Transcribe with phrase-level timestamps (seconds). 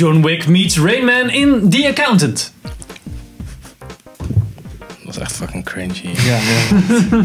[0.00, 2.52] John Wick meets Rain Man in The Accountant.
[4.78, 6.08] Dat was echt fucking cringy.
[6.24, 7.24] Ja, ja.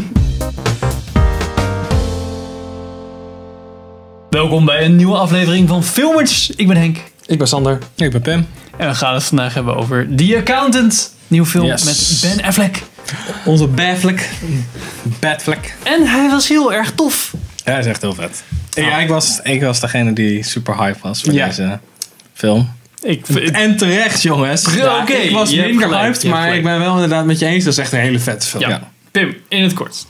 [4.30, 6.50] Welkom bij een nieuwe aflevering van Filmers.
[6.50, 6.98] Ik ben Henk.
[7.26, 7.78] Ik ben Sander.
[7.94, 8.46] Ik ben Pim.
[8.76, 11.14] En we gaan het vandaag hebben over The Accountant.
[11.28, 11.84] Nieuwe film Yes.
[11.84, 12.82] met Ben Affleck.
[13.44, 14.30] Onze Baflek.
[15.20, 15.74] Badflek.
[15.82, 17.34] En hij was heel erg tof.
[17.64, 18.42] Ja, dat is echt heel vet.
[18.70, 21.46] Ja, ik was, ik was degene die super hype was voor Ja.
[21.46, 21.78] deze
[22.36, 22.72] film.
[23.02, 24.74] Ik, En terecht, jongens.
[24.74, 27.64] Ja, oké, ik was minder hyped, maar ik ben wel inderdaad met je eens.
[27.64, 28.62] Dat is echt een hele vette film.
[28.62, 28.68] ja.
[28.68, 28.90] Ja.
[29.10, 30.06] Pim, in het kort.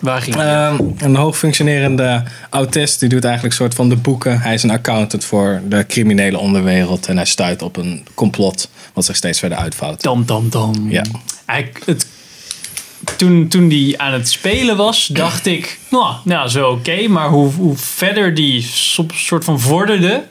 [0.00, 0.44] Waar ging het?
[0.44, 4.40] Ehm, een hoogfunctionerende autist die doet eigenlijk een soort van de boeken.
[4.40, 7.06] Hij is een accountant voor de criminele onderwereld.
[7.06, 10.02] En hij stuit op een complot wat zich steeds verder uitvouwt.
[10.02, 10.90] Dam, dam, dam.
[10.90, 11.04] Ja.
[11.46, 12.06] Hij, het,
[13.16, 17.08] toen, toen die aan het spelen was, dacht ik, nou, nou zo oké.
[17.08, 20.24] maar hoe, hoe verder die so- soort van vorderde,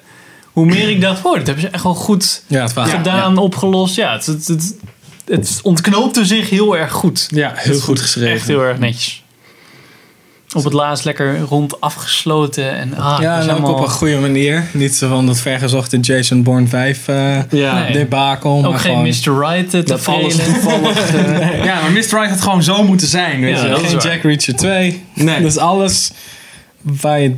[0.60, 2.98] hoe meer ik dacht, oh, dat hebben ze echt wel goed Ja, het verhaal.
[2.98, 3.96] gedaan, opgelost.
[3.96, 4.76] Ja, het, het, het,
[5.26, 7.28] het ontknoopte zich heel erg goed.
[7.30, 8.34] Ja, heel goed geschreven.
[8.34, 9.24] Echt heel erg netjes.
[10.56, 12.72] Op het laatst lekker rond afgesloten.
[12.76, 14.64] En, ah, Ja, en ook allemaal- op een goede manier.
[14.74, 17.16] Niet zo van dat vergezochte Jason Bourne 5 eh
[17.50, 17.80] Ja.
[17.90, 18.08] Nee.
[18.66, 18.92] Ook maar geen
[19.24, 19.40] gewoon...
[19.40, 19.48] Mr.
[19.50, 21.14] Right eh, te Dat alles toevallig...
[21.14, 21.98] eh, ja, maar Mr.
[22.00, 23.98] Right had gewoon zo moeten zijn, weet Ja, je Geen.
[23.98, 25.04] Jack Reacher 2.
[25.14, 25.42] Nee.
[25.48, 26.12] Dus alles
[26.82, 27.36] waar je...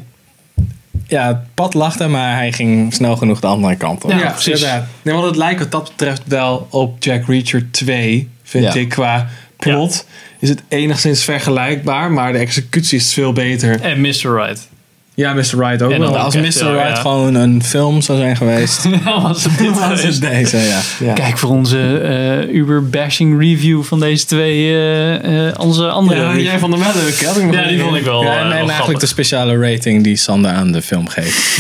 [1.12, 4.12] Ja, het pad lachte, maar hij ging snel genoeg de andere kant op.
[4.12, 4.62] Ja, Ja, precies.
[5.02, 8.80] Nee, want het lijkt wat dat betreft wel op Jack Reacher 2, vind Ja.
[8.80, 10.06] ik, qua plot.
[10.40, 13.82] Is het enigszins vergelijkbaar, maar de executie is veel beter.
[13.82, 14.10] En Mr.
[14.36, 14.70] Right.
[15.14, 15.42] Ja, Mr.
[15.58, 16.12] Right ook En wel.
[16.12, 16.42] dan Als Mr.
[16.42, 16.96] Right ja.
[16.96, 20.22] gewoon een film zou zijn geweest, Nou, was het dit was het geweest.
[20.22, 20.80] deze, ja.
[21.00, 21.14] Ja.
[21.14, 26.22] Kijk voor onze eh, Uber-bashing review van deze twee, eh, eh, onze andere.
[26.22, 27.28] Ja, jij vond hem wel leuk, hè?
[27.28, 28.24] Had ik nog Ja, die vond ik wel.
[28.24, 29.00] Ja, en, wel en eigenlijk grappig.
[29.00, 31.58] de speciale rating die Sander aan de film geeft.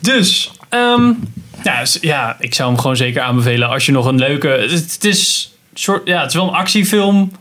[0.00, 1.12] Dus, ehm,
[1.64, 4.48] ja, dus, ja, ik zou hem gewoon zeker aanbevelen als je nog een leuke.
[4.48, 7.32] Het, het is, soort, ja, het is wel een actiefilm,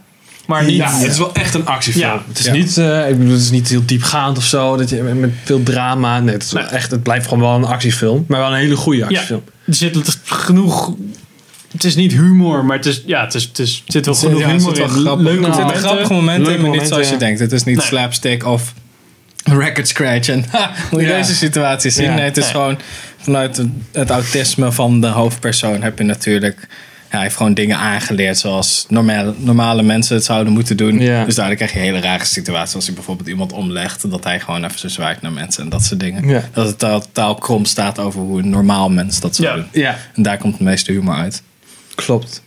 [0.45, 0.75] maar niet.
[0.75, 2.05] Ja, het is wel echt een actiefilm.
[2.05, 2.21] Ja.
[2.27, 2.51] Het is Ja.
[2.53, 4.77] niet, eh, ik bedoel, het is niet heel diepgaand of zo.
[4.77, 6.19] Dat je, met, veel drama.
[6.19, 6.63] Nee, het, is Nee.
[6.63, 8.25] echt, het blijft gewoon wel een actiefilm.
[8.27, 9.43] Maar wel een hele goede actiefilm.
[9.65, 10.93] er zit genoeg.
[11.71, 14.15] Het is niet humor, maar het is, ja, het, is, het is, er zit wel
[14.15, 15.01] genoeg Ja, humor zit wel in.
[15.01, 15.83] grappig- Leuke zitten momenten.
[15.83, 17.39] grappige momenten maar niet momenten, zoals je denkt.
[17.39, 17.85] Het is niet Nee.
[17.85, 18.73] slapstick of
[19.43, 20.27] record scratch.
[20.29, 21.17] En ha, moet je Ja.
[21.17, 22.05] deze situatie zien?
[22.05, 22.13] Ja.
[22.13, 22.51] Nee, het is Nee.
[22.51, 22.77] gewoon
[23.17, 26.67] vanuit het, het autisme van de hoofdpersoon heb je natuurlijk...
[27.11, 30.99] Ja, hij heeft gewoon dingen aangeleerd zoals normale, normale mensen het zouden moeten doen.
[30.99, 31.25] Ja.
[31.25, 32.75] Dus daardoor krijg je hele rare situaties.
[32.75, 35.83] Als hij bijvoorbeeld iemand omlegt, dat hij gewoon even zo zwaait naar mensen en dat
[35.83, 36.27] soort dingen.
[36.27, 36.43] Ja.
[36.53, 39.55] Dat het totaal krom staat over hoe een normaal mens dat zou Ja.
[39.55, 39.65] doen.
[39.71, 41.41] Ja, En daar komt het meeste humor uit.
[41.95, 42.43] klopt.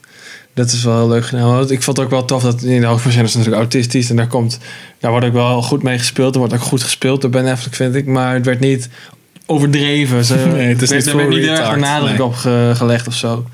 [0.55, 1.71] Dat is wel heel leuk gedaan.
[1.71, 4.11] Ik vond het ook wel tof dat in de hoofdpersoon is natuurlijk autistisch.
[4.11, 4.59] En daar, komt,
[5.01, 6.33] daar wordt ook wel goed mee gespeeld.
[6.35, 8.07] Er wordt ook goed gespeeld door Ben Affleck, vind ik.
[8.07, 8.89] Maar het werd niet
[9.47, 10.25] overdreven.
[10.25, 12.25] Ze, Nee, het is er niet werd voor niet erg nadruk nee.
[12.25, 13.47] op ge- gelegd of zo.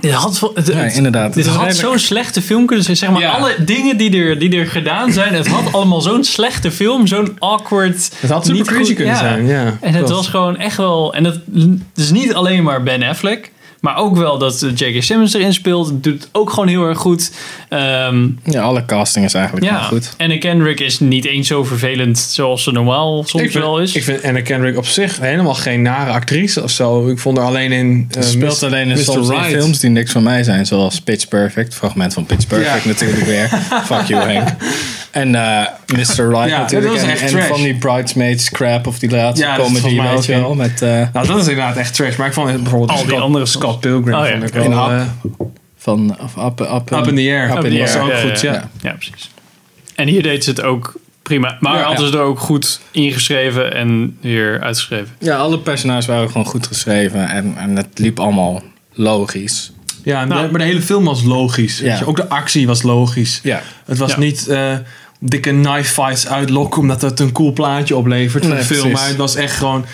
[0.00, 1.34] Dit had, het, Ja, inderdaad.
[1.34, 2.96] Dit Het is had zo'n slechte film kunnen zijn.
[2.96, 3.30] Zeg maar, Ja.
[3.30, 7.36] alle dingen die er, die er gedaan zijn, het had allemaal zo'n slechte film, zo'n
[7.38, 8.10] awkward.
[8.20, 9.20] Het had super niet crazy kunnen ja.
[9.20, 9.46] zijn.
[9.46, 10.10] Ja, En het klopt.
[10.10, 11.14] was gewoon echt wel.
[11.14, 13.52] En het, het is niet alleen maar Ben Affleck.
[13.80, 15.02] Maar ook wel dat eh, J.K.
[15.02, 16.02] Simmons erin speelt.
[16.04, 17.30] Doet het ook gewoon heel erg goed.
[17.68, 19.78] Ehm, Ja, alle casting is eigenlijk ja.
[19.82, 20.14] goed.
[20.16, 23.94] En Kendrick is niet eens zo vervelend zoals ze normaal soms ik vind, wel is.
[23.94, 27.08] Ik vind Anna Kendrick op zich helemaal geen nare actrice of zo.
[27.08, 28.08] Ik vond haar alleen in...
[28.10, 28.66] eh, Ze speelt Mr.
[28.66, 30.66] alleen in soms films die niks van mij zijn.
[30.66, 31.74] Zoals Pitch Perfect.
[31.74, 32.88] Fragment van Pitch Perfect Ja.
[32.88, 33.48] natuurlijk weer.
[33.90, 34.48] Fuck you Henk.
[35.10, 36.28] En eh, Mr.
[36.34, 36.70] Right Ja, natuurlijk.
[36.70, 37.46] dat was en, echt en trash.
[37.48, 40.54] van die Bridesmaids crap of die laatste Ja, comedy weet je wel.
[40.54, 42.16] Met, eh, Nou, dat is inderdaad echt trash.
[42.16, 44.54] Maar ik vond het bijvoorbeeld Al die Scott, andere Scott Pilgrim Oh ja, vond ik
[44.54, 44.90] in wel...
[44.92, 44.98] Up.
[45.00, 45.06] eh,
[45.76, 47.50] van of up, up, Up in the Air.
[47.50, 48.52] Up in die the was ook ja, goed, ja.
[48.52, 48.68] ja.
[48.82, 49.30] Ja, precies.
[49.94, 51.56] En hier deed ze het ook prima.
[51.60, 51.82] Maar Ja.
[51.82, 55.08] hadden ze er ook goed ingeschreven en weer uitgeschreven.
[55.18, 57.28] Ja, alle personages waren gewoon goed geschreven.
[57.28, 59.72] En, en het liep allemaal logisch.
[60.02, 60.50] Ja, Nou.
[60.50, 61.80] maar de hele film was logisch.
[61.80, 61.98] weet Ja.
[61.98, 62.06] je.
[62.06, 63.40] Ook de actie was logisch.
[63.42, 63.62] Ja.
[63.84, 64.18] Het was Ja.
[64.18, 64.72] niet eh,
[65.20, 68.80] dikke knife fights uitlokken omdat het een cool plaatje oplevert voor Nee, de film.
[68.80, 68.98] precies.
[69.00, 69.84] Maar het was echt gewoon,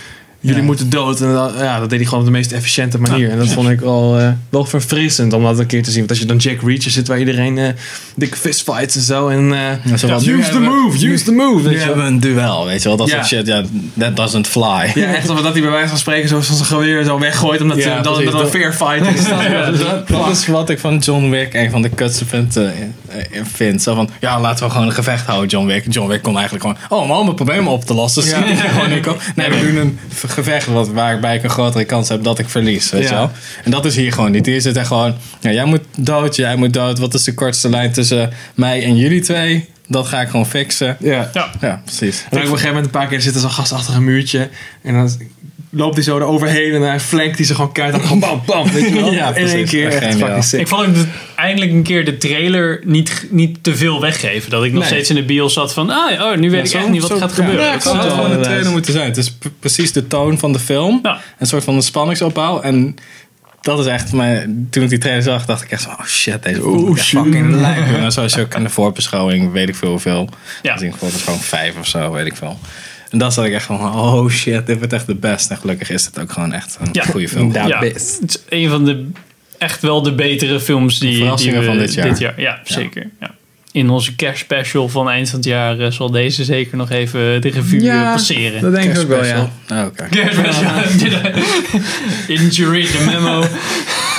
[0.40, 0.64] jullie Ja.
[0.66, 1.20] moeten dood.
[1.20, 3.30] En dat, ja, dat deed hij gewoon op de meest efficiënte manier.
[3.30, 5.98] En dat vond ik wel, eh, wel verfrissend om dat een keer te zien.
[5.98, 7.68] Want als je dan Jack Reacher zit waar iedereen eh,
[8.16, 9.28] dikke fistfights en zo.
[9.28, 11.68] En eh, zo use the hebben we- move, use the move.
[11.68, 11.84] Nu wel.
[11.86, 12.96] hebben we een duel, weet je wel.
[12.96, 13.14] Dat Ja.
[13.14, 13.62] soort shit, ja,
[13.98, 14.90] that doesn't fly.
[14.94, 17.60] Ja, echt dat hij bij wijze van spreken zo van zijn geweer zo weggooit.
[17.60, 19.26] Omdat Ja, hij dan, een fair fight is.
[19.46, 23.18] Ja, dat, dat is wat ik van John Wick een van de kutste punten eh,
[23.18, 23.82] eh, vind.
[23.82, 25.84] Zo van, ja, laten we gewoon een gevecht houden, John Wick.
[25.88, 28.22] John Wick kon eigenlijk gewoon, oh, om al mijn problemen op te lossen.
[28.22, 28.42] Dus Ja.
[28.68, 28.88] gewoon,
[29.34, 29.98] nee, we doen een
[30.30, 33.08] gevecht wat, waarbij ik een grotere kans heb dat ik verlies, weet Ja.
[33.08, 33.30] je wel.
[33.64, 34.46] En dat is hier gewoon niet.
[34.46, 36.98] Hier zit echt gewoon, ja, jij moet dood, jij moet dood.
[36.98, 39.68] Wat is de kortste lijn tussen mij en jullie twee?
[39.88, 40.96] Dat ga ik gewoon fixen.
[41.00, 41.30] Ja.
[41.34, 41.50] Ja.
[41.60, 42.20] Ja, precies.
[42.22, 44.04] En dan op een gegeven moment een paar keer zit er zo'n gast achter een
[44.04, 44.48] muurtje.
[44.82, 45.10] En dan
[45.76, 48.02] loopt hij zo eroverheen en dan flankt hij ze gewoon keihard.
[48.02, 48.70] En gewoon bam, bam.
[48.72, 49.12] Weet je wel?
[49.12, 49.70] Ja, In één precies.
[49.70, 49.92] keer.
[49.92, 50.60] Echt sick.
[50.60, 51.04] Ik vond de-
[51.36, 54.50] eindelijk een keer de trailer niet, niet te veel weggeven.
[54.50, 54.88] Dat ik nog Nee.
[54.92, 57.10] steeds in de bios zat van, ah, oh, nu weet ik zo- echt niet wat
[57.10, 57.60] zo- gaat ja, gebeuren.
[57.64, 59.06] Ja, Ik het zou het gewoon wel- een trailer moeten zijn.
[59.06, 60.98] Het is precies de toon van de film.
[61.02, 61.18] Ja.
[61.38, 62.60] Een soort van een spanningsopbouw.
[62.60, 62.94] En
[63.60, 64.66] dat is echt mijn...
[64.70, 65.88] Toen ik die trailer zag, dacht ik echt zo...
[65.88, 68.10] Oh shit, deze echt fucking lijp.
[68.10, 70.28] Zoals je ook in de voorbeschouwing, weet ik veel hoeveel.
[70.62, 70.72] Ja.
[70.72, 72.58] Gezien gewoon vijf of zo, weet ik veel.
[73.10, 75.50] En dat zat ik echt van, oh shit, dit wordt echt de best.
[75.50, 77.04] En gelukkig is het ook gewoon echt een Ja.
[77.04, 77.52] goede film.
[77.52, 77.66] Ja.
[77.66, 78.18] ja, best.
[78.20, 79.06] het is een van de
[79.58, 82.40] echt wel de betere films die, we van dit jaar.
[82.40, 83.10] Ja, zeker.
[83.20, 83.34] Ja.
[83.72, 87.48] In onze kerstspecial van eind van het jaar eh, zal deze zeker nog even de
[87.48, 88.60] revue eh, passeren.
[88.60, 89.50] dat denk ik ook wel, ja.
[89.72, 90.08] Oh, oké.
[90.16, 90.70] Kerstspecial.
[92.26, 93.44] Didn't you read the memo?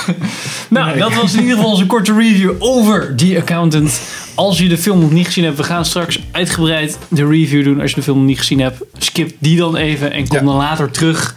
[0.68, 4.00] nou, dat was in ieder geval onze korte review over The Accountant.
[4.38, 7.80] Als je de film nog niet gezien hebt, we gaan straks uitgebreid de review doen.
[7.80, 10.44] Als je de film nog niet gezien hebt, skip die dan even en kom Ja.
[10.44, 11.36] dan later terug.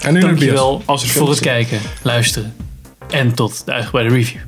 [0.00, 0.20] En nu.
[0.20, 2.54] Dankjewel Als voor het kijken, luisteren
[3.10, 4.40] en tot de uitgebreide review.